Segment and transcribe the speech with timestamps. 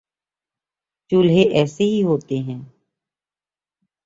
[1.11, 2.61] چولہے ایسے ہی ہوتے ہوں